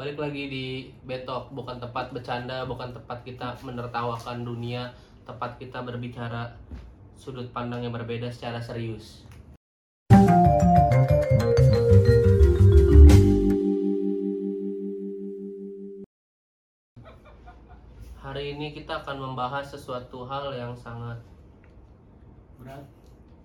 [0.00, 0.66] Balik lagi di
[1.04, 4.96] Betok, bukan tempat bercanda, bukan tempat kita menertawakan dunia,
[5.28, 6.56] tempat kita berbicara
[7.20, 9.28] sudut pandang yang berbeda secara serius.
[18.24, 21.20] Hari ini kita akan membahas sesuatu hal yang sangat
[22.56, 22.88] berat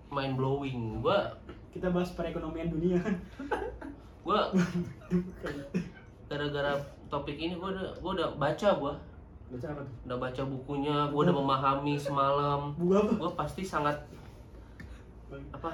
[0.08, 1.04] mind blowing.
[1.04, 1.36] Gua
[1.76, 2.96] kita bahas perekonomian dunia
[4.24, 4.48] gua
[6.26, 6.74] gara-gara
[7.06, 8.94] topik ini gua udah gua udah baca gua.
[9.46, 9.96] Baca apa tuh?
[10.10, 12.74] Udah baca bukunya gua udah memahami semalam.
[12.78, 13.94] Gua pasti sangat
[15.54, 15.70] apa?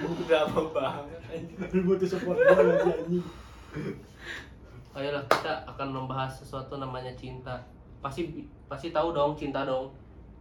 [0.00, 1.20] Udah apa banget
[1.76, 3.26] lu butuh support gua lagi anjing.
[4.90, 7.62] Ayolah kita akan membahas sesuatu namanya cinta.
[8.02, 9.94] Pasti pasti tahu dong cinta dong.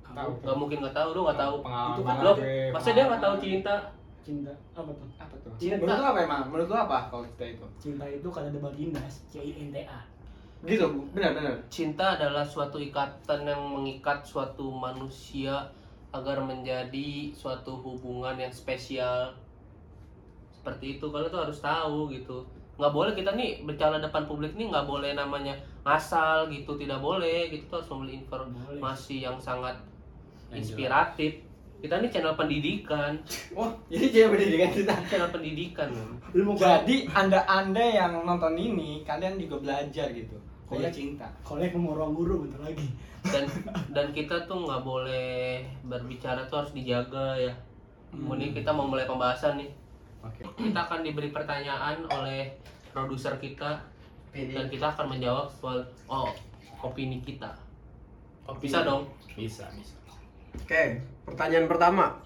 [0.09, 0.41] Tahu.
[0.41, 1.55] nggak mungkin nggak tahu lu nggak tahu.
[1.61, 3.75] Pengalaman Itu kan lo gue, pasti dia nggak tahu cinta
[4.29, 5.49] cinta apa tuh Apa tuh?
[5.57, 5.81] Cinta.
[5.81, 6.43] Menurut lu apa emang?
[6.53, 7.65] Menurut lu apa kalau kita itu?
[7.81, 10.01] cinta itu kata debat lindas C I N T A
[10.59, 10.83] Gitu,
[11.15, 11.55] benar benar.
[11.71, 15.55] cinta adalah suatu ikatan yang mengikat suatu manusia
[16.11, 19.31] agar menjadi suatu hubungan yang spesial
[20.51, 22.43] seperti itu kalau tuh harus tahu gitu
[22.75, 25.55] nggak boleh kita nih bercanda depan publik nih nggak boleh namanya
[25.87, 29.79] ngasal gitu tidak boleh gitu tuh harus boleh informasi yang sangat
[30.51, 31.39] inspiratif
[31.79, 33.15] kita nih channel pendidikan
[33.55, 34.93] Wah, jadi jadi pendidikan kita.
[35.07, 36.07] channel pendidikan loh.
[36.35, 40.35] lu mau Jadi anda-anda yang nonton ini, kalian juga belajar gitu.
[40.69, 40.93] Kolek.
[40.93, 41.25] cinta.
[41.41, 42.85] kolek mau ruang guru bentar lagi
[43.25, 43.49] dan
[43.95, 47.53] dan kita tuh nggak boleh berbicara tuh harus dijaga ya
[48.13, 49.69] kemudian kita mau mulai pembahasan nih
[50.21, 50.45] Oke.
[50.45, 52.53] kita akan diberi pertanyaan oleh
[52.93, 53.81] produser kita
[54.29, 56.29] dan kita akan menjawab soal oh
[56.85, 57.49] opini kita
[58.61, 59.97] bisa dong Bisa, bisa.
[60.55, 60.83] Oke,
[61.25, 62.17] pertanyaan pertama.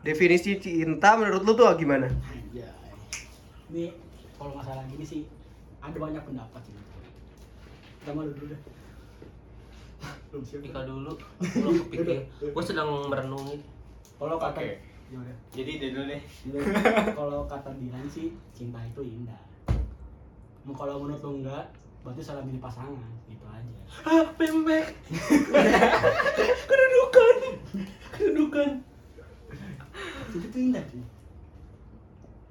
[0.00, 2.08] Definisi cinta menurut lu tuh gimana?
[2.08, 2.66] Anjay.
[3.70, 3.92] ini
[4.34, 5.22] kalau masalah gini sih
[5.78, 6.74] ada banyak pendapat sih
[8.00, 8.60] pertama lu dulu deh
[10.40, 13.60] Tika dulu aku belum kepikir gue sedang merenungi
[14.16, 14.74] kalau kata Oke.
[15.10, 16.22] ya udah Jadi dia dulu deh.
[17.12, 19.38] kalau kata Dilan sih cinta itu indah
[20.64, 23.80] Mau kalau menurut lu enggak berarti salah milih pasangan gitu aja.
[24.02, 24.86] Ah pempek
[26.70, 27.36] kedudukan.
[28.10, 28.70] Kedudukan.
[30.30, 31.02] Itu indah sih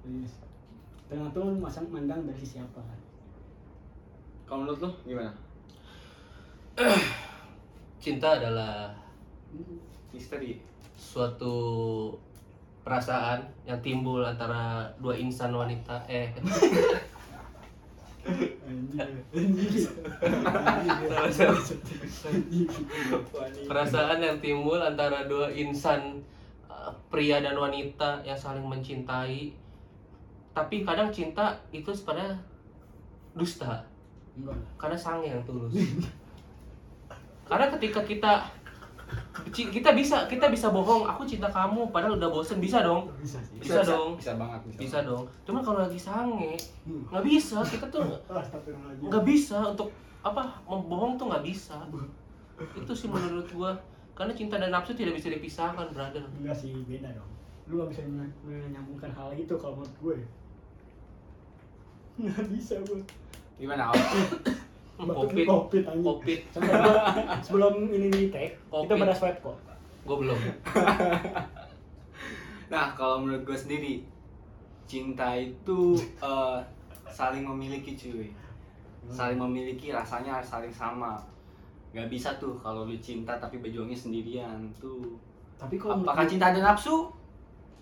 [0.09, 0.41] Yes.
[1.05, 2.81] tergantung masang mandang dari siapa?
[4.43, 5.29] Kalau menurut lu gimana?
[8.01, 8.89] cinta adalah
[10.09, 10.57] Misteri.
[10.97, 11.53] suatu
[12.81, 16.33] perasaan yang timbul antara dua insan wanita eh
[23.67, 26.21] perasaan yang timbul antara dua insan
[26.67, 29.53] uh, pria dan wanita yang saling mencintai.
[30.53, 32.35] Tapi kadang cinta itu sebenarnya
[33.37, 33.85] dusta.
[34.79, 35.73] Karena sang yang tulus.
[37.49, 38.33] Karena ketika kita
[39.53, 41.05] kita bisa kita bisa bohong.
[41.05, 42.57] Aku cinta kamu padahal udah bosen.
[42.57, 43.07] Bisa dong.
[43.21, 43.61] Bisa sih.
[43.61, 44.17] Bisa dong.
[44.17, 44.79] Bisa banget, bisa.
[44.79, 45.23] bisa dong.
[45.45, 47.05] Cuman kalau lagi sange Hmm.
[47.09, 47.61] nggak bisa.
[47.61, 48.03] Kita tuh
[49.07, 49.89] nggak bisa untuk
[50.19, 51.77] apa membohong tuh nggak bisa.
[52.75, 53.71] Itu sih menurut gua.
[54.13, 56.19] Karena cinta dan nafsu tidak bisa dipisahkan brother.
[56.35, 57.29] Enggak sih beda dong.
[57.69, 60.17] Lu gak bisa men- menyambungkan hal itu kalau menurut gue.
[62.19, 62.99] Nggak bisa gue
[63.55, 63.91] Gimana?
[65.01, 67.03] kopit kopit anjing kopit Sampai gua-
[67.39, 68.95] sebelum ini di tag kita Kopit.
[68.97, 69.55] pada swipe kok
[70.03, 70.39] gua belum
[72.69, 74.05] Nah, kalau menurut gue sendiri,
[74.85, 76.57] cinta itu eh,
[77.07, 78.29] saling memiliki cuy.
[79.07, 81.17] Saling memiliki rasanya harus saling sama.
[81.89, 85.17] Gak bisa tuh kalau lu cinta tapi berjuangnya sendirian tuh.
[85.55, 87.09] tapi kalau Apakah menurut- cinta ada nafsu?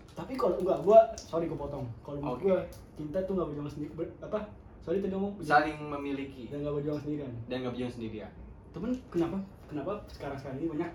[0.09, 2.45] tapi kalau enggak gua sorry gua potong kalau menurut Oke.
[2.47, 2.57] gua
[2.95, 4.39] cinta tuh nggak berjuang sendiri ber- apa
[4.87, 6.47] sorry tadi ngomong Saling memiliki.
[6.47, 7.31] Dan nggak berjuang sendirian.
[7.51, 8.31] Dan gak berjuang sendirian.
[8.71, 9.37] temen kenapa?
[9.67, 10.91] Kenapa sekarang sekarang ini banyak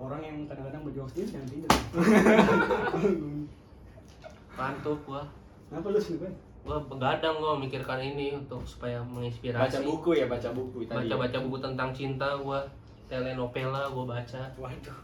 [0.00, 1.70] orang yang kadang-kadang berjuang sendiri dan tidak?
[4.56, 5.28] Mantuk gua.
[5.68, 6.32] Kenapa lu sih kan
[6.64, 9.68] gua begadang gua memikirkan ini untuk supaya menginspirasi.
[9.68, 10.96] Baca buku ya, baca buku tadi.
[11.04, 12.64] baca-baca buku tentang cinta gua
[13.10, 14.48] telenovela gua baca.
[14.56, 14.98] Waduh.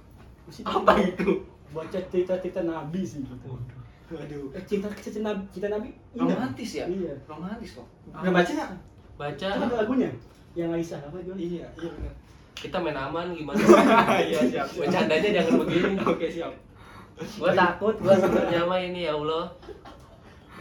[0.64, 1.44] Apa itu?
[1.73, 3.20] baca cerita-cerita nabi sih.
[3.20, 3.82] Gitu Waduh.
[4.14, 6.35] Eh, cinta cinta nabi cinta nabi indah.
[6.35, 6.85] Romantis ya?
[6.85, 7.87] iya Romantis kok.
[8.09, 8.70] Udah baca nggak?
[9.14, 10.11] baca Kan ada lagunya
[10.53, 11.35] yang Aisyah apa Jon?
[11.35, 12.12] Iya, iya benar.
[12.53, 13.59] kita main aman gimana
[14.20, 14.67] Iya, siap.
[14.67, 14.67] siap.
[14.79, 16.53] bercandanya jangan begini Oke, siap.
[17.37, 19.47] gua takut gua sebenarnya mah ini ya Allah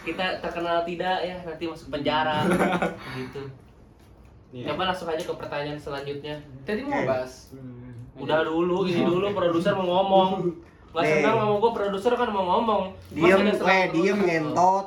[0.02, 2.42] kita terkenal tidak ya nanti masuk penjara
[3.14, 3.44] gitu
[4.52, 4.68] Iya.
[4.68, 7.88] coba langsung aja ke pertanyaan selanjutnya Tadi mau bahas Hmm.
[8.18, 10.52] udah dulu ini dulu produser mau ngomong
[10.92, 11.14] nggak Nih.
[11.18, 14.28] senang sama gua produser kan mau ngomong Diem, eh diem terus.
[14.28, 14.86] ngentot.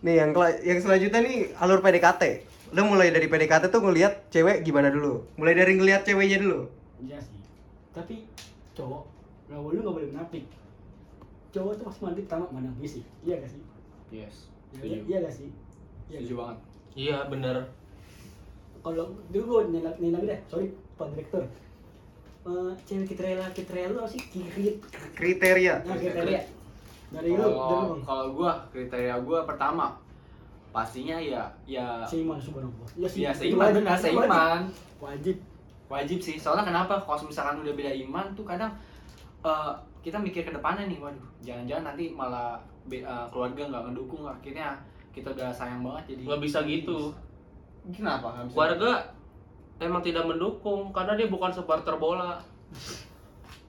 [0.00, 0.30] Nih yang
[0.62, 2.22] yang selanjutnya nih alur PDKT.
[2.74, 5.26] Lo mulai dari PDKT tuh ngelihat cewek gimana dulu?
[5.34, 6.70] Mulai dari ngelihat ceweknya dulu.
[7.02, 7.42] Iya sih.
[7.90, 8.26] Tapi
[8.72, 9.02] cowok
[9.48, 10.44] nggak boleh nggak boleh menapik.
[11.50, 13.02] Cowok tuh pasti mandi pertama mandang fisik.
[13.22, 13.62] Iya gak sih?
[14.06, 15.48] yes Iya, setuju iya gak sih?
[16.06, 16.18] Iya.
[16.22, 16.58] setuju banget
[16.94, 17.56] iya bener
[18.78, 19.04] Kalau
[19.34, 20.38] dulu gue nilai nilai deh.
[20.46, 21.42] Sorry, Pak Direktur.
[22.46, 24.22] Eh, cewek kita rela kita rela sih?
[24.22, 24.78] Kiri.
[25.18, 25.82] Kriteria.
[25.82, 26.42] nah kriteria.
[27.06, 27.58] dari lu dari lu.
[27.58, 29.94] kalau bang kalau gua kriteria gua pertama
[30.70, 34.60] pastinya ya ya seiman subhanallah ya ya seiman wajib, benar seiman.
[35.02, 35.36] Wajib.
[35.86, 36.98] Wajib sih soalnya kenapa?
[37.02, 38.70] Kalau misalkan udah beda iman tuh kadang
[39.42, 39.72] eh,
[40.06, 42.54] kita mikir ke depannya nih waduh jangan-jangan nanti malah
[42.86, 44.74] be- eh, keluarga nggak ngedukung akhirnya
[45.10, 47.10] kita udah sayang banget jadi nggak bisa gitu.
[47.90, 48.58] Kenapa nggak bisa?
[48.58, 48.92] Warga
[49.80, 52.40] emang tidak mendukung karena dia bukan supporter bola.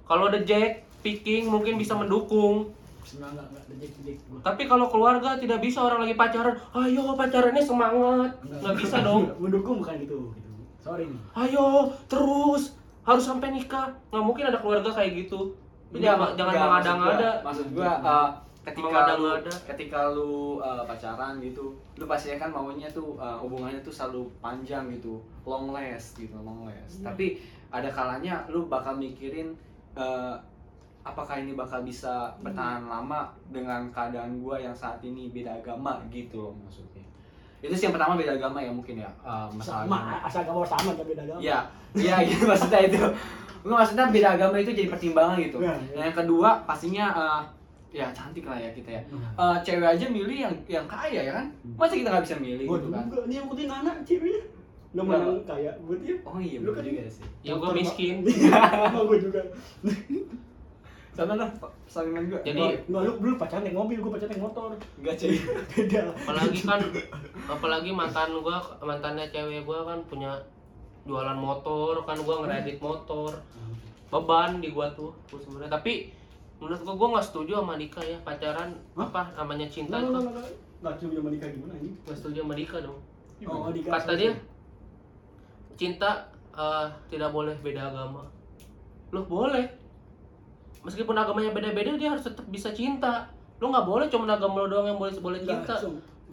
[0.07, 2.71] Kalau ada Jack picking mungkin bisa mendukung.
[3.07, 8.31] Dejek dejek tapi kalau keluarga tidak bisa orang lagi pacaran ayo pacarannya semangat.
[8.43, 8.73] Nggak.
[8.75, 9.31] Bisa dong.
[9.43, 10.51] Mendukung bukan gitu gitu.
[10.83, 11.19] Sorry nih.
[11.35, 12.75] Ayo terus
[13.07, 13.95] harus sampai nikah.
[14.11, 15.55] Nggak mungkin ada keluarga kayak gitu.
[15.95, 18.29] Jangan jangan Enggak, mengada-ngada maksud gua eh,
[18.67, 19.31] ketika lu,
[19.63, 24.91] ketika lu eh, pacaran gitu lu pasti kan maunya tuh eh, hubungannya tuh selalu panjang
[24.91, 27.05] gitu long last gitu long last Iya.
[27.07, 27.25] tapi
[27.69, 29.55] ada kalanya lu bakal mikirin
[29.93, 30.35] eh,
[31.01, 36.43] apakah ini bakal bisa bertahan lama dengan keadaan gua yang saat ini beda agama gitu
[36.43, 36.99] loh maksudnya
[37.57, 40.91] itu sih yang pertama beda agama ya mungkin ya eh, masalah sama asal kamu sama
[40.93, 41.59] tapi beda agama Iya,
[41.95, 42.99] iya gitu maksudnya itu.
[43.63, 45.59] Maksudnya beda agama itu jadi pertimbangan gitu.
[45.59, 46.03] Iya, Dan iya.
[46.07, 47.41] yang kedua pastinya eh,
[47.89, 49.01] ya cantik lah ya kita ya.
[49.33, 51.45] Eh, cewek aja milih yang yang kaya ya kan?
[51.73, 53.03] Masa kita nggak bisa milih Gua gitu kan?
[53.05, 54.41] juga nih ikutin anak ceweknya
[54.89, 55.19] lu Kenapa?
[55.19, 57.25] menang kaya buat dia Oh iya, Lu bener kan- juga sih.
[57.41, 58.15] ya gue miskin
[58.73, 59.41] sama gue juga
[61.09, 61.49] Sana lah,
[61.87, 62.39] salingan gua.
[62.41, 65.33] Jadi- nggak lu dulu pacaran naik mobil gue pacaran naik motor enggak cuy.
[65.73, 66.81] beda apalagi kan
[67.47, 70.31] apalagi mantan gua mantannya cewek gua kan punya
[71.03, 73.33] jualan motor kan gua ngeredit motor
[74.07, 76.13] beban di gua tuh gua sebenarnya tapi
[76.57, 79.05] menurut gua gua nggak setuju sama Dika ya pacaran Hah?
[79.05, 80.21] apa namanya cinta nggak itu.
[80.77, 82.99] nggak cuma zaman nikah gimana ini nggak setuju sama Dika dong.
[83.45, 84.31] Oh dikasih kata dia
[85.77, 86.09] cinta
[86.57, 88.25] eh, tidak boleh beda agama.
[89.13, 89.65] Loh boleh.
[90.81, 93.29] Meskipun agamanya beda-beda dia harus tetap bisa cinta.
[93.61, 95.77] Lo nggak boleh cuma agama lo doang yang boleh boleh cinta.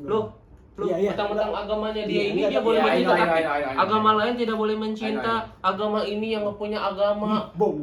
[0.01, 0.44] lo
[0.75, 1.11] lo Iya, iya.
[1.15, 3.69] mentang-mentang agamanya dia Iya, ini iya, dia iya, boleh iya, mencinta iya, tapi iya, iya,
[3.71, 3.79] iya.
[3.79, 7.79] agama lain tidak boleh mencinta Iya, agama ini yang punya agama bom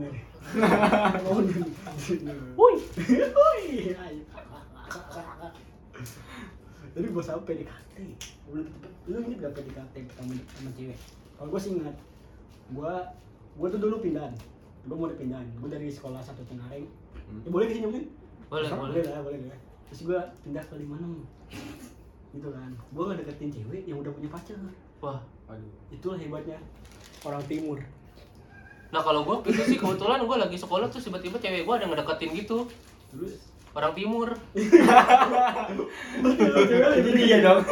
[2.59, 2.75] Woi,
[4.03, 4.23] ayo.
[6.91, 7.95] Jadi gue sama PDKT.
[8.51, 8.59] Lu,
[9.07, 10.99] lu inget gak PDKT pertama sama cewek?
[11.39, 11.95] Kalau gue sih ingat.
[12.75, 12.93] Gue
[13.55, 14.33] gue tuh dulu pindahan.
[14.83, 15.47] Gue mau pindahan.
[15.63, 16.83] Gue dari sekolah satu Cengkareng.
[17.31, 17.47] Hmm.
[17.47, 18.05] Ya, boleh ke sini mungkin?
[18.51, 18.91] boleh boleh.
[18.91, 19.59] boleh lah, boleh lah.
[19.87, 21.23] Terus gue pindah ke Limanung.
[22.31, 22.71] Gitu kan.
[22.89, 24.57] Gue gak deketin cewek yang udah punya pacar.
[24.99, 25.71] wah Waduh.
[25.89, 26.57] Itulah hebatnya
[27.21, 27.79] orang timur.
[28.89, 31.95] nah kalau gua gitu sih kebetulan gua lagi sekolah tuh tiba-tiba cewek gua ada yang
[31.95, 32.67] ngedeketin gitu
[33.07, 33.39] Terus
[33.71, 34.35] orang timur
[36.91, 37.63] Jadi dia dong.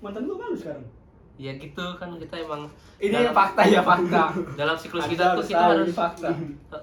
[0.00, 0.86] mantan gue malu sekarang.
[1.34, 4.22] ya gitu kan kita emang Ini dalam, fakta ya fakta.
[4.54, 6.30] dalam siklus kita tuh kita harus fakta.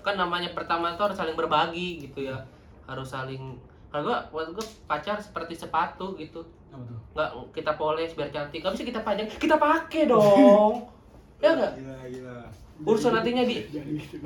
[0.01, 2.37] kan namanya pertama tuh harus saling berbagi gitu ya
[2.83, 3.55] harus saling
[3.87, 6.43] kalau gua buat gua pacar seperti sepatu gitu.
[7.15, 8.59] Nggak kita poles biar cantik.
[8.59, 10.75] Nggak bisa kita panjang kita pakai dong.
[11.37, 11.73] Ya nggak?
[11.77, 12.37] Gila gila.
[12.81, 14.25] urusan nantinya di gitu.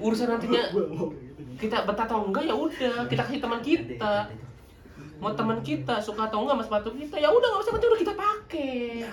[0.00, 1.12] urusan nantinya gitu.
[1.60, 3.04] kita betah atau enggak ya udah.
[3.04, 4.24] Kita kasih teman kita.
[5.20, 8.00] mau teman kita suka atau enggak sama sepatu kita ya udah nggak usah penting udah
[8.00, 8.76] kita pakai.
[9.04, 9.10] Ya,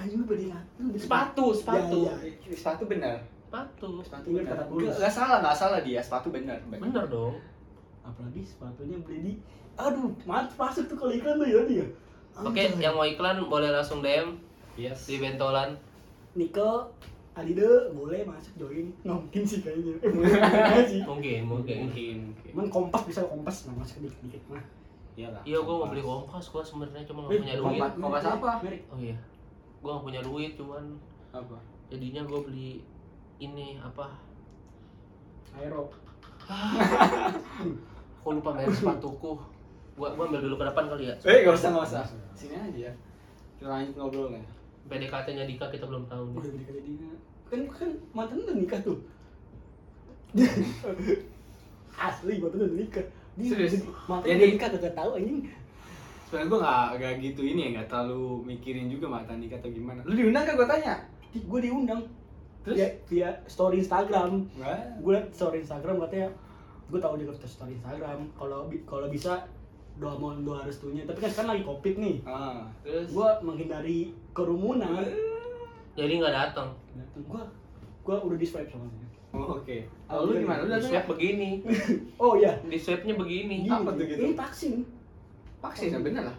[0.96, 2.00] sepatu sepatu.
[2.08, 2.56] Ya, ya.
[2.56, 3.20] Sepatu benar.
[3.52, 3.90] sepatu.
[4.00, 4.56] Sepatu benar.
[4.72, 6.00] Nggak salah nggak salah dia.
[6.00, 6.64] Sepatu benar.
[6.72, 7.36] bener dong
[8.06, 9.34] apalagi sepatunya beli di
[9.76, 11.86] aduh mat masuk tuh kalau iklan tuh ya dia
[12.38, 14.38] oke yang mau iklan boleh langsung DM
[14.76, 15.08] Yes.
[15.08, 15.72] di bentolan.
[16.36, 16.92] Niko
[17.32, 18.92] Adide boleh masuk join.
[19.02, 19.96] Nggak mungkin sih kayaknya.
[19.98, 21.00] Eh, mungkin sih.
[21.02, 21.78] Mungkin mungkin.
[21.88, 22.18] Mungkin.
[22.46, 24.44] Emang kompas bisa kompas nah masuk dikit dikit.
[24.48, 24.60] Mah
[25.16, 25.40] Iyalah.
[25.44, 27.80] iya gua mau beli kompas gua sebenarnya cuma Eh, nggak punya duit.
[27.80, 27.92] Kompas.
[27.96, 28.52] kompas apa?
[28.92, 29.16] Oh iya.
[29.80, 30.84] Gua nggak punya duit cuman
[31.32, 31.56] Apa?
[31.88, 32.84] jadinya gua beli
[33.38, 34.12] ini apa?
[35.54, 35.88] Aero
[38.26, 39.38] aku lupa merek sepatuku
[39.94, 42.04] gua gua ambil dulu ke depan kali ya Eh, nggak usah nggak usah.
[42.34, 42.90] Sini aja.
[42.90, 42.92] ya.
[43.56, 44.42] Kita lanjut ngobrolnya.
[44.86, 47.14] PDKT nya Dika kita belum tahu udah nih nikah dia
[47.46, 48.98] kan kan mantan udah nikah tuh
[52.00, 53.06] asli mantan udah nikah
[53.36, 53.74] dia Serius?
[54.06, 55.40] mantan Jadi- udah nikah gak tahu anjing
[56.26, 60.02] Sebenarnya gue nggak nggak gitu ini ya nggak terlalu mikirin juga mantan nikah atau gimana.
[60.02, 60.96] Lu diundang kan gue tanya.
[61.32, 62.02] gue diundang
[62.62, 62.76] Terus?
[62.76, 64.50] via, via story Instagram
[64.98, 66.30] gue liat story Instagram katanya
[66.86, 68.30] gue tahu dia ke story Instagram.
[68.38, 69.46] Kalau kalau bisa
[69.98, 71.08] doa mohon doa restunya.
[71.08, 72.16] Tapi kan sekarang lagi covid nih.
[72.28, 73.10] Ah terus?
[73.10, 74.00] Gue menghindari
[74.36, 75.02] kerumunan.
[75.96, 76.70] Jadi nggak datang.
[77.16, 77.42] Gue
[78.06, 79.78] gue udah di swipe soalnya oh, oke.
[80.08, 80.60] Kalau lu gimana?
[80.62, 81.08] Lu di datang nggak?
[81.10, 81.50] begini.
[82.24, 82.54] Oh iya.
[82.62, 83.66] Di swabnya begini.
[83.66, 84.22] Gini, Apa tuh gitu?
[84.22, 84.74] ini vaksin.
[85.60, 86.38] Vaksin ya bener lah.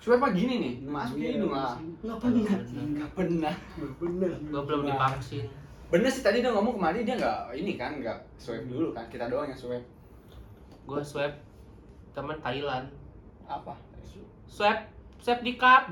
[0.00, 0.74] Supaya apa gini nih?
[0.86, 1.76] Masuk Iya, hidung lah.
[2.00, 2.56] nggak pernah.
[2.72, 3.54] Nggak pernah.
[3.68, 4.36] Nggak pernah.
[4.48, 5.44] Gue belum divaksin
[5.90, 9.26] bener sih tadi dia ngomong kemarin dia nggak ini kan nggak swipe dulu kan kita
[9.26, 9.82] doang yang swipe
[10.86, 11.34] gue swipe
[12.14, 12.86] temen Thailand
[13.50, 13.74] apa
[14.46, 14.86] swipe
[15.18, 15.90] swipe di cup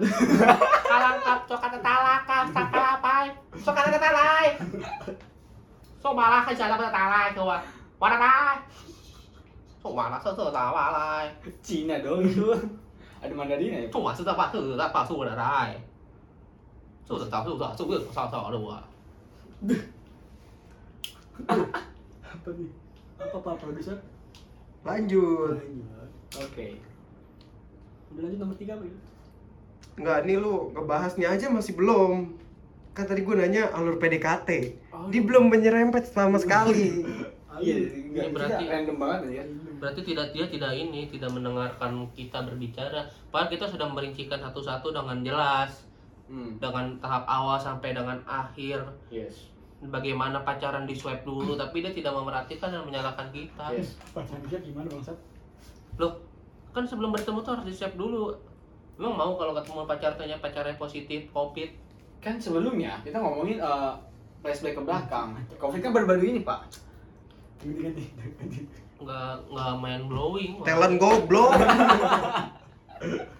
[0.91, 3.27] kalang cup coklat talak cup sakalapai
[3.59, 4.47] coklat tetalai
[5.99, 7.59] so malah kan jalan kata talai coba
[7.99, 8.59] mana talai
[9.83, 11.27] so malah so so talai
[11.59, 12.55] Cina dong itu
[13.19, 15.75] ada Mandarin ya cuma sudah pak sudah pak sudah talai
[17.03, 18.98] sudah tahu sudah sudah sudah sudah sudah
[22.29, 22.71] apa nih
[23.19, 23.99] apa pak produser
[24.87, 25.59] Lanjut.
[25.59, 26.09] Lanjut.
[26.39, 26.67] oke
[28.09, 28.97] udah lanjut nomor tiga apa ya
[29.99, 32.39] Enggak, nih lu ngebahasnya aja masih belum.
[32.95, 34.49] Kan tadi gue nanya alur PDKT.
[35.11, 37.03] Dia belum menyerempet sama sekali.
[37.63, 37.75] iya
[38.07, 39.45] Ini berarti random banget ya
[39.83, 43.11] Berarti tidak dia tidak ini tidak mendengarkan kita berbicara.
[43.35, 45.83] Padahal kita sudah merincikan satu-satu dengan jelas,
[46.29, 48.85] hmm dengan tahap awal sampai dengan akhir.
[49.09, 53.73] yes Bagaimana pacaran di swipe dulu, tapi dia tidak memerhatikan dan menyalahkan kita.
[53.73, 55.17] yes pacaran dia gimana bangsat
[55.97, 56.21] Loh,
[56.71, 58.35] kan sebelum bertemu tuh harus di swipe dulu.
[58.99, 61.71] Emang mau kalau ketemu pacar tanya pacarnya positif, covid?
[62.19, 63.93] kan sebelumnya kita ngomongin eh,
[64.43, 66.67] flashback ke belakang covid kan baru-baru ini pak
[67.63, 68.05] ganti ganti
[68.35, 68.61] ganti
[68.99, 71.55] nggak nggak main blowing Talent goblok.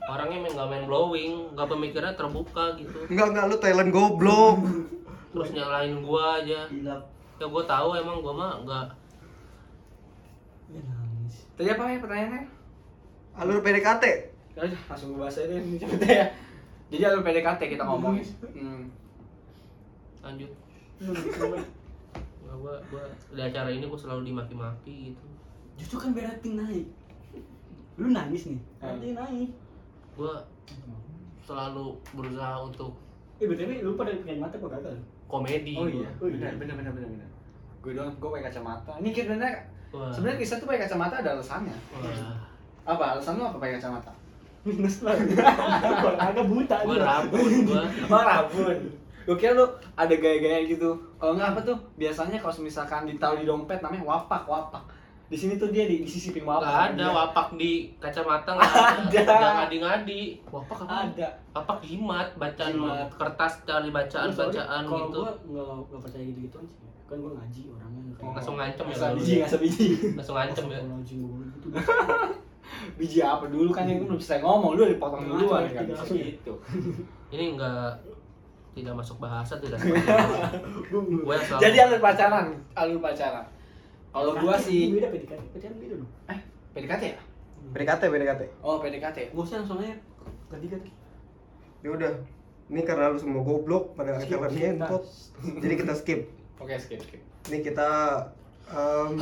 [0.09, 2.99] orangnya nggak main blowing nggak pemikirannya terbuka gitu.
[3.13, 4.59] Enggak, enggak lu talent goblok.
[5.29, 6.65] terus nyalain gua aja.
[7.39, 8.87] Ya gua tahu emang gua mah nggak.
[10.73, 11.37] Ya nangis.
[11.55, 12.45] Tadi apa ya pertanyaannya?
[13.39, 14.05] Alur PDKT.
[14.59, 16.27] Udah, langsung gue bahas aja nih cepet ya.
[16.91, 18.83] Jadi alur PDKT kita ngomongin hmm.
[20.25, 20.51] lanjut.
[20.99, 21.63] Gua
[22.59, 25.27] gua, gua di acara ini gua selalu dimaki-maki gitu.
[25.79, 26.89] Justru kan rating naik
[27.99, 28.61] lu nangis nih?
[28.79, 28.95] Hmm.
[28.95, 29.51] rating naik.
[30.15, 30.35] Gua
[31.43, 32.95] selalu berusaha untuk
[33.43, 34.95] eh btw lu pada pakai mata kok gagal?
[35.27, 35.75] Komedi.
[35.75, 36.09] Oh iya?
[36.23, 36.39] Oh iya.
[36.39, 37.29] benar benar benar benar benar
[37.79, 38.93] gue doang gue pakai kacamata.
[38.99, 39.53] Ini kira benar
[39.95, 40.13] Wah.
[40.13, 41.77] sebenarnya Krista tuh pakai kacamata ada alasannya.
[41.95, 42.37] Wah.
[42.89, 43.05] apa?
[43.17, 44.13] Alasan lu apa pakai kacamata?
[44.67, 45.15] Minus lah.
[46.29, 47.07] Agak buta gua dia.
[47.07, 47.83] rabun gua.
[48.13, 48.79] Oh rabun.
[49.29, 50.97] Gue kira lu ada gaya-gaya gitu.
[51.21, 51.77] Kalau nggak apa tuh?
[52.01, 54.85] Biasanya kalau misalkan ditaruh di dompet namanya wapak wapak
[55.29, 56.65] di sini tuh dia di, disisipin wapak.
[56.65, 58.73] Nggak ada Dia- wapak di kacamata nggak
[59.13, 59.21] ada.
[59.23, 60.23] nggak ngadi-ngadi.
[60.49, 60.95] Wapak apa?
[61.07, 61.29] Ada.
[61.53, 63.09] Wapak jimat bacaan Jimat.
[63.13, 65.19] kertas cari bacaan Soalnya bacaan kalau gitu.
[65.21, 66.79] gua nggak nggak percaya gitu gituan sih.
[67.05, 68.01] Kan gua ngaji orangnya.
[68.17, 68.97] Kayak Langsung ngancem ya?
[69.13, 69.87] Biji nggak biji.
[70.17, 70.81] Langsung ngancem ya?
[71.05, 71.67] Gitu.
[72.99, 73.69] Biji apa dulu?
[73.69, 74.77] Kan yang belum bisa ngomong.
[74.77, 75.85] Lu dipotong duluan ya, kan?
[75.93, 76.05] ya.
[76.09, 76.53] gitu.
[77.29, 78.01] Ini enggak
[78.73, 79.75] tidak masuk bahasa tidak
[80.87, 83.43] gue jadi alur pacaran alur pacaran
[84.19, 86.11] kalau gua PDKT, sih beda PDKT pacaran beda dong.
[86.27, 86.39] Eh
[86.75, 87.19] PDKT ya?
[87.69, 88.43] PDKT, PDKT.
[88.67, 89.97] oh PDKT usah langsung aja.
[90.51, 90.91] Ganti ganti
[91.79, 92.13] Ya udah.
[92.69, 95.07] Ini karena lu semua goblok pada skip, ngentot.
[95.63, 96.21] Jadi kita skip.
[96.59, 97.23] oke skip skip.
[97.49, 97.89] Ini kita
[98.69, 99.15] em,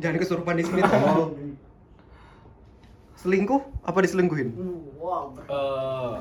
[0.00, 1.34] jangan kesurupan di sini tolong.
[3.20, 3.62] Selingkuh?
[3.84, 4.50] Apa diselingkuhin?
[4.98, 5.30] wow.
[5.46, 6.14] Eh,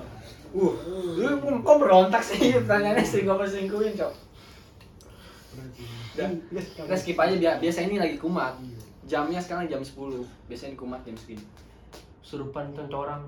[0.58, 0.74] uh,
[1.18, 2.58] lu kok berontak sih?
[2.58, 4.14] Pertanyaannya selingkuh apa selingkuhin cok
[6.12, 6.28] Udah.
[6.52, 8.60] kita skip aja biar biasa ini lagi kumat.
[9.08, 9.96] Jamnya sekarang jam 10
[10.52, 11.44] biasanya kumat jam segini.
[12.22, 13.28] Surupan cencorang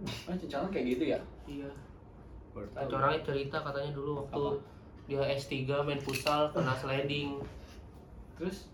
[0.00, 1.18] oh cincalan kayak gitu ya?
[1.44, 1.70] Iya.
[2.54, 4.50] Cencorangnya cerita katanya dulu waktu Apa?
[5.10, 7.42] dia S3 main futsal kena sliding.
[8.38, 8.70] Terus?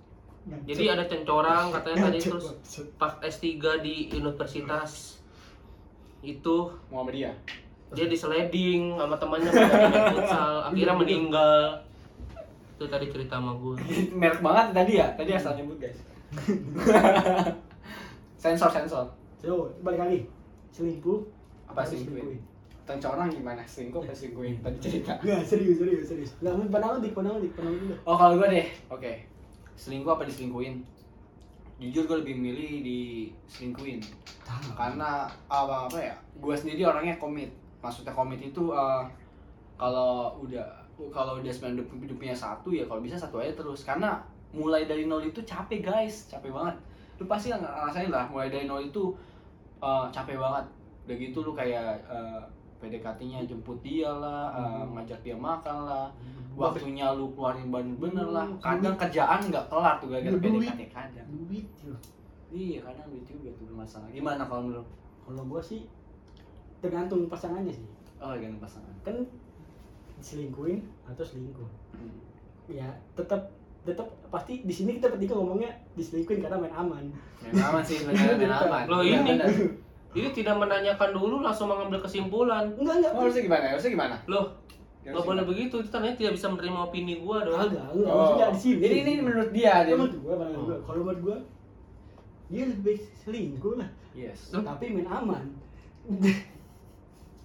[0.65, 2.57] Jadi ada cencorang katanya tadi terus
[2.97, 3.45] pas S3
[3.85, 5.21] di universitas
[6.25, 6.57] itu
[6.89, 7.37] Muhammadiyah
[7.93, 8.07] dia?
[8.09, 10.53] di sliding sama temannya pada main futsal.
[10.69, 11.88] Akhirnya meninggal
[12.79, 13.75] itu tadi cerita sama gue
[14.23, 15.11] merek banget tadi ya?
[15.19, 15.99] Tadi asal nyebut guys.
[18.43, 19.11] Sensor sensor.
[19.43, 20.21] So balik lagi.
[20.71, 21.27] Selingkuh
[21.67, 22.39] apa selingkuhin?
[22.89, 23.61] tencorang gimana?
[23.69, 24.57] Selingkuh apa selingkuhin?
[24.65, 25.21] Tadi cerita.
[25.21, 26.31] Nggak, serius, serius, serius.
[26.41, 27.95] Nggak, mau pandangan dik, pandangan dik, pandangan dulu.
[28.09, 28.67] oh kalau gue deh.
[28.89, 29.13] Oke.
[29.77, 30.75] Selingkuh apa diselingkuhin?
[31.79, 34.01] Jujur gue lebih milih diselingkuhin.
[34.73, 36.17] Karena apa apa ya?
[36.41, 37.53] Gue sendiri orangnya komit.
[37.85, 39.03] Maksudnya komit itu eh,
[39.77, 40.78] kalau udah
[41.15, 43.87] kalau udah sembilan hidup hidupnya satu ya kalau bisa satu aja terus.
[43.87, 44.19] Karena
[44.51, 46.27] mulai dari nol itu capek guys.
[46.27, 46.75] Capek banget.
[47.23, 49.15] Lu pasti ng- ngerasain lah mulai dari nol itu
[49.79, 50.67] eh, capek banget.
[51.07, 52.43] Udah gitu lu kayak eh,
[52.79, 56.11] PDKT-nya jemput dia lah eh, ngajak dia makan lah.
[56.59, 58.47] Waktunya lu keluarin bener-bener lah.
[58.59, 60.67] Kadang kerjaan nggak kelar tuh gara-gara Duit.
[60.67, 61.27] PDKT kadang.
[61.31, 61.95] Duit, yo.
[62.49, 64.09] iya kadang lucu juga tuh bermasalah.
[64.11, 64.89] Gimana kalau menurut
[65.23, 65.87] kalau gua sih
[66.83, 67.87] tergantung pasangannya sih.
[68.19, 68.91] Oh ganti pasangan.
[69.07, 69.23] Kan
[70.19, 72.15] diselingkuhin atau selingkuh Hmm.
[72.69, 72.85] ya
[73.15, 73.49] tetap
[73.81, 77.05] tetap pasti di sini kita bertiga ngomongnya diselingkuhin karena main aman
[77.41, 79.35] main aman sih benar main aman Loh, Iya, ini.
[80.11, 82.65] Ini tidak menanyakan dulu langsung mengambil kesimpulan.
[82.73, 84.45] enggak enggak Oh, harusnya gimana harusnya gimana Loh,
[84.99, 85.75] Harusnya nggak boleh begitu.
[85.79, 87.61] Itu tandanya tidak bisa menerima opini gua dong.
[87.63, 88.19] enggak enggak Oh.
[88.19, 89.95] maksudnya di sini Jadi ini menurut dia, dia.
[89.95, 90.81] menurut gua menurut gua Oh.
[90.83, 91.37] kalau menurut gua
[92.49, 94.39] dia lebih baik selingkuh lah Yes.
[94.51, 95.45] tapi main aman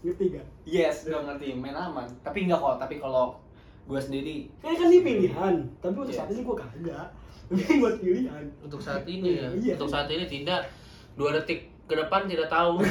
[0.03, 0.47] ngerti gak?
[0.67, 2.03] Yes, gue ngerti main aman.
[2.21, 3.39] Tapi enggak kok, tapi kalau
[3.83, 6.19] gue sendiri Kayak kan ini pilihan, tapi untuk Yes.
[6.23, 7.07] saat ini gua kagak.
[7.51, 8.43] Ini buat pilihan.
[8.63, 9.47] Untuk saat ini ya.
[9.51, 9.73] Iya.
[9.75, 10.67] Untuk saat ini tidak.
[11.15, 12.79] Dua detik ke depan tidak tahu.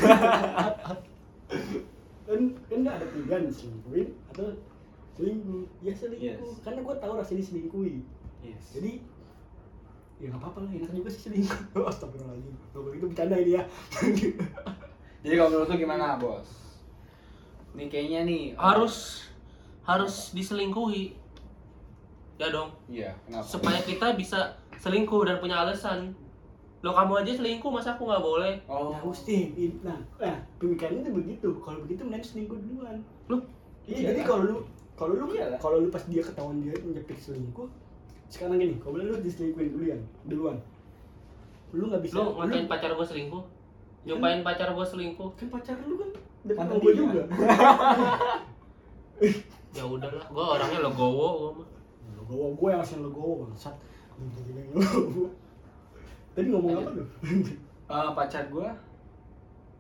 [2.23, 2.41] Kan
[2.71, 4.47] kan nggak ada pilihan selingkuhin atau
[5.19, 5.65] selingkuh.
[5.83, 6.49] Ya selingkuh.
[6.49, 6.61] Yes.
[6.65, 7.97] Karena gua tahu rasanya diselingkuhi.
[8.47, 8.79] Yes.
[8.79, 9.03] Jadi
[10.23, 11.83] ya nggak apa-apa lah, enak juga sih selingkuh.
[11.91, 12.55] Astagfirullahaladzim.
[12.71, 13.63] Kalau begitu bercanda ini ya.
[15.23, 16.62] Jadi kalau menurut lu gimana, Bos?
[17.73, 19.27] Nih kayaknya nih harus
[19.83, 21.17] harus diselingkuhi.
[22.37, 22.71] Ya dong.
[22.89, 23.45] Iya, kenapa?
[23.45, 26.13] Supaya kita bisa selingkuh dan punya alasan.
[26.83, 28.55] Lo kamu aja selingkuh, masa aku nggak boleh?
[28.67, 29.55] Oh, Nah, mesti.
[29.87, 31.49] Nah, nah, pemikirannya itu begitu.
[31.63, 32.99] Kalau begitu mending selingkuh duluan.
[33.31, 33.41] Loh,
[33.83, 34.27] Iya, Iya jadi lah.
[34.27, 34.57] kalau lu
[34.95, 37.67] kalau lu Iya kalau lu pas dia ketahuan dia nyepik selingkuh,
[38.31, 40.57] sekarang gini, kalau boleh lu diselingkuhin duluan, duluan.
[41.75, 42.15] Lu nggak bisa.
[42.19, 43.43] Lo ngatain lu, pacar gua selingkuh?
[44.03, 45.31] Nyumpain pacar gua selingkuh?
[45.39, 46.11] kan pacar lu kan
[46.47, 46.95] deket Mantan dia.
[46.95, 47.23] juga.
[49.73, 51.69] Ya udahlah, gua orangnya legowo gua mah.
[52.13, 53.73] Legowo gue yang asal legowo bangsat.
[56.37, 57.05] Tadi ngomong apa lu?
[57.93, 58.69] Eh, pacar gue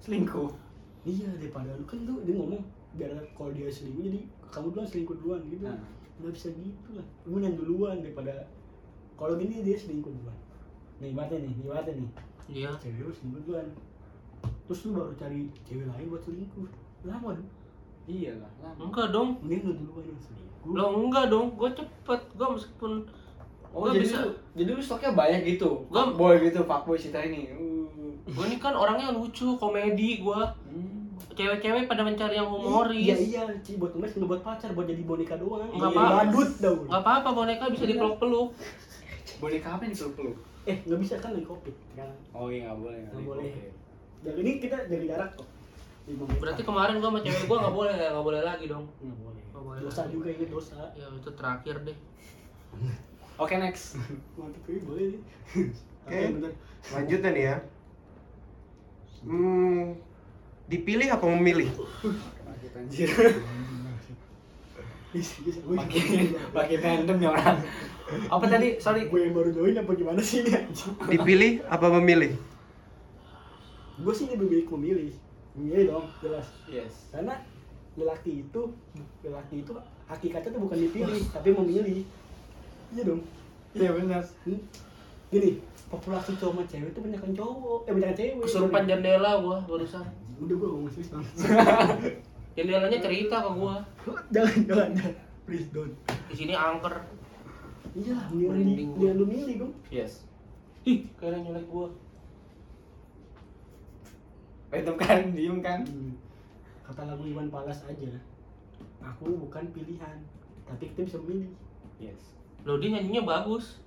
[0.02, 0.50] selingkuh.
[1.02, 2.62] iya daripada lu kan tuh dia ngomong
[2.94, 4.20] biar kalau dia selingkuh jadi
[4.54, 5.64] kamu duluan selingkuh duluan gitu.
[5.66, 5.80] Nah.
[6.22, 7.06] Nggak bisa gitu lah.
[7.26, 8.46] Lu yang duluan daripada
[9.18, 10.38] kalau gini dia selingkuh duluan.
[11.02, 12.10] Nih ibaratnya nih, ibaratnya nih.
[12.48, 12.70] Iya.
[12.78, 13.66] Cewek lu selingkuh duluan.
[14.64, 16.66] Terus lu baru cari cewek lain buat selingkuh.
[17.02, 17.50] Lama dong.
[18.04, 18.80] Iya lah, lama.
[18.82, 19.28] Enggak dong.
[19.40, 20.72] Mending lu duluan yang selingkuh.
[20.72, 22.20] Lo enggak dong, gua cepet.
[22.32, 22.92] Gua meskipun
[23.72, 25.70] Oh, Gua jadi bisa- lu, jadi lu stoknya banyak gitu.
[25.88, 27.48] Gua- boy gitu, fuckboy cerita ini.
[27.50, 27.88] Uh.
[28.28, 30.52] gua ini kan orangnya lucu, komedi gua.
[30.62, 31.08] Hmm.
[31.32, 33.00] Cewek-cewek pada mencari yang humoris.
[33.00, 35.64] Iya iya, Ci buat ngemes nggak buat pacar, buat jadi boneka doang.
[35.66, 36.16] Nggak Iya, apa-apa.
[36.22, 36.80] Badut dong.
[36.84, 38.48] Nggak apa-apa boneka bisa dipeluk-peluk.
[39.40, 40.36] Boneka apa yang dipeluk-peluk?
[40.62, 42.10] Eh, nggak bisa kan lagi covid kan.
[42.30, 42.98] Oh iya nggak boleh.
[43.08, 43.52] Nggak boleh.
[44.22, 45.48] Dari ini kita jaga jarak kok.
[46.38, 48.84] Berarti kemarin gua sama cewek gua nggak boleh, nggak boleh lagi dong.
[48.98, 49.42] nggak boleh.
[49.50, 50.12] Nggak boleh Dosa lagi.
[50.14, 50.78] juga ini dosa.
[50.94, 51.96] Ya itu terakhir deh.
[53.42, 53.98] Oke next.
[54.38, 55.20] Mantap ini boleh nih.
[56.06, 56.18] Oke.
[56.38, 56.52] Bener.
[56.90, 57.56] Lanjutnya nih ya.
[59.22, 59.94] Hmm,
[60.66, 61.70] dipilih apa memilih?
[62.74, 63.10] Anjir.
[65.12, 67.58] Makin makin random ya orang.
[68.32, 68.80] Apa tadi?
[68.80, 69.12] Sorry.
[69.12, 70.56] gue yang baru join apa gimana sih ini?
[71.06, 72.32] Dipilih apa memilih?
[73.96, 75.12] Gue sih lebih baik memilih.
[75.52, 76.46] Memilih dong, jelas.
[76.64, 77.10] Yes.
[77.10, 77.36] Karena
[77.92, 78.62] lelaki itu
[79.20, 79.72] lelaki itu
[80.08, 82.08] hakikatnya tuh bukan dipilih tapi memilih
[82.88, 83.20] iya dong
[83.72, 84.24] Iya benar.
[84.44, 84.60] Hmm.
[85.28, 89.32] gini populasi cowok sama cewek itu banyak yang cowok eh banyak yang cewek Kesurupan jendela
[89.38, 90.08] gua barusan.
[90.38, 91.24] udah gue ngomong serius bang
[92.56, 93.76] Jendelanya cerita ke gua.
[94.34, 95.12] jangan jangan
[95.44, 95.92] please don't
[96.28, 96.96] Di sini angker.
[97.92, 98.96] iya lah mendingan di Merinding gua.
[98.96, 100.24] mendingan lu milih dong Yes.
[100.82, 101.92] Ih, kayaknya nyelek gua.
[104.72, 105.80] Random kan, diem kan.
[105.82, 106.16] Hmm.
[106.82, 108.10] kata lagu Iwan Palas aja
[109.00, 110.16] aku bukan pilihan
[110.64, 111.52] tapi kita bisa memilih
[111.96, 112.34] Yes.
[112.62, 113.78] Loh dia nyanyinya bagus.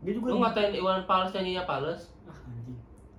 [0.00, 2.14] dia juga Lu ngatain Iwan Fals nyanyinya Fals?
[2.24, 2.78] ah anjing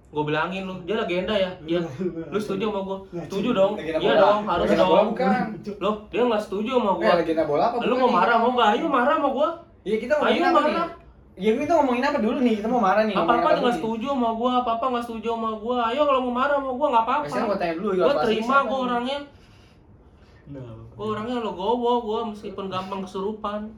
[0.09, 1.51] Gue bilangin lu, dia legenda ya.
[1.61, 1.85] Iya.
[2.25, 2.97] Lu setuju sama gua?
[3.05, 3.73] Nggak, Setuju dong.
[3.77, 5.05] Iya dong, harus dong.
[5.13, 5.45] bukan.
[5.77, 7.13] Loh, dia nggak setuju sama Eh, gua.
[7.15, 7.77] legenda bola apa?
[7.83, 8.69] Lu mau marah mau nggak?
[8.73, 9.49] Ayo marah sama gua.
[9.85, 10.89] Iya kita apa marah.
[11.39, 12.59] Iya kita ngomongin apa dulu nih?
[12.59, 13.15] Kita mau marah nih.
[13.15, 14.51] Apa apa nggak setuju sama gua?
[14.59, 15.87] Apa apa nggak setuju sama gua?
[15.87, 17.25] Ayo kalau mau marah sama gua nggak apa-apa.
[17.31, 17.87] Sekarang gua tanya dulu.
[17.87, 18.83] Gua Iwan Fals terima gua nih?
[18.83, 19.19] orangnya.
[20.51, 23.71] nah Gua orangnya legowo gua meskipun gampang kesurupan.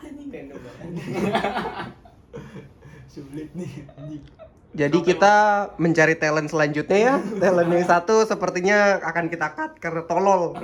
[0.00, 0.30] Anjing
[3.12, 4.22] sulit nih anjing
[4.78, 5.34] Jadi kita
[5.76, 7.14] mencari talent selanjutnya ya.
[7.44, 10.56] Talent yang satu sepertinya akan kita cut karena tolol.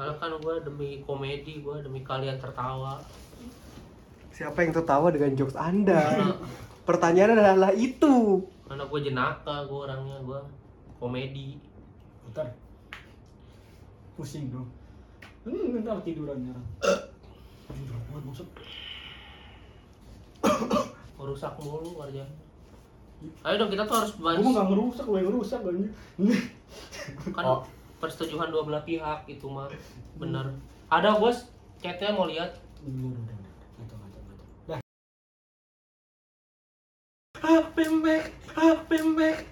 [0.00, 2.96] Padahal kan gua demi komedi, gua demi kalian tertawa.
[4.32, 6.00] Siapa yang tertawa dengan jokes Anda?
[6.88, 8.40] Pertanyaan adalah itu.
[8.64, 10.40] Karena gua jenaka, gua orangnya gua
[10.96, 11.60] komedi.
[12.24, 12.48] Putar.
[14.16, 14.72] Pusing dong.
[15.44, 16.64] Hmm, ntar tiduran nyerang.
[17.68, 18.48] Tidur banget maksud.
[21.20, 22.24] Merusak mulu warjanya.
[23.44, 25.92] Ayo dong kita tuh harus Gue mah bahas gak ngerusak, gue yang ngerusak anjing.
[27.36, 27.60] kan Oh
[28.00, 29.68] persetujuan dua belah pihak itu mah.
[30.16, 30.56] Bener.
[30.88, 31.46] Ada bos
[31.84, 32.56] chatnya mau lihat.
[37.76, 38.32] Pembek.
[38.88, 39.46] Pembek.